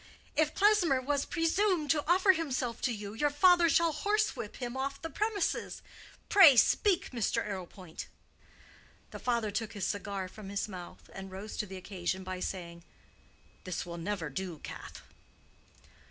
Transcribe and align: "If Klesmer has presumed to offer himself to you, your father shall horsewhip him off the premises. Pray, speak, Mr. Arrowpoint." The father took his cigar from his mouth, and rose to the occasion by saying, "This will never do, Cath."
"If 0.35 0.55
Klesmer 0.55 1.03
has 1.03 1.25
presumed 1.27 1.91
to 1.91 2.03
offer 2.11 2.31
himself 2.31 2.81
to 2.81 2.91
you, 2.91 3.13
your 3.13 3.29
father 3.29 3.69
shall 3.69 3.91
horsewhip 3.93 4.55
him 4.55 4.75
off 4.75 4.99
the 4.99 5.11
premises. 5.11 5.83
Pray, 6.27 6.55
speak, 6.57 7.11
Mr. 7.11 7.45
Arrowpoint." 7.45 8.07
The 9.11 9.19
father 9.19 9.51
took 9.51 9.73
his 9.73 9.85
cigar 9.85 10.27
from 10.27 10.49
his 10.49 10.67
mouth, 10.67 11.07
and 11.13 11.29
rose 11.29 11.55
to 11.57 11.67
the 11.67 11.77
occasion 11.77 12.23
by 12.23 12.39
saying, 12.39 12.83
"This 13.63 13.85
will 13.85 13.97
never 13.99 14.31
do, 14.31 14.57
Cath." 14.63 15.03